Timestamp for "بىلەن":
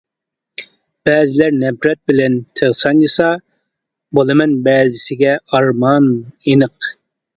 2.11-2.39